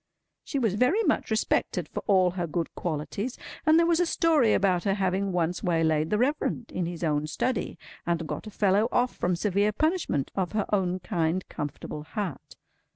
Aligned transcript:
She 0.43 0.57
was 0.57 0.73
very 0.73 1.03
much 1.03 1.29
respected 1.29 1.87
for 1.87 1.99
all 2.07 2.31
her 2.31 2.47
good 2.47 2.73
qualities, 2.73 3.37
and 3.67 3.77
there 3.77 3.85
was 3.85 3.99
a 3.99 4.07
story 4.07 4.51
about 4.55 4.83
her 4.83 4.95
having 4.95 5.31
once 5.31 5.61
waylaid 5.61 6.09
the 6.09 6.17
Reverend 6.17 6.71
in 6.71 6.87
his 6.87 7.03
own 7.03 7.27
study, 7.27 7.77
and 8.03 8.27
got 8.27 8.47
a 8.47 8.49
fellow 8.49 8.89
off 8.91 9.15
from 9.15 9.35
severe 9.35 9.71
punishment, 9.71 10.31
of 10.33 10.53
her 10.53 10.65
own 10.73 11.01
kind 11.01 11.47
comfortable 11.49 12.01
heart. 12.01 12.55